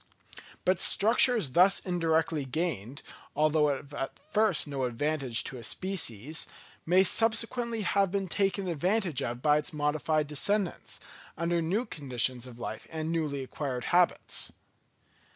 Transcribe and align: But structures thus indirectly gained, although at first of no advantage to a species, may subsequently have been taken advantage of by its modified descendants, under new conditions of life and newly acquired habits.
But 0.65 0.79
structures 0.79 1.51
thus 1.51 1.79
indirectly 1.79 2.43
gained, 2.43 3.03
although 3.35 3.69
at 3.69 4.17
first 4.31 4.65
of 4.65 4.71
no 4.71 4.85
advantage 4.85 5.43
to 5.43 5.59
a 5.59 5.63
species, 5.63 6.47
may 6.87 7.03
subsequently 7.03 7.83
have 7.83 8.09
been 8.09 8.27
taken 8.27 8.67
advantage 8.67 9.21
of 9.21 9.43
by 9.43 9.57
its 9.59 9.73
modified 9.73 10.25
descendants, 10.25 11.01
under 11.37 11.61
new 11.61 11.85
conditions 11.85 12.47
of 12.47 12.57
life 12.59 12.87
and 12.89 13.11
newly 13.11 13.43
acquired 13.43 13.83
habits. 13.93 14.51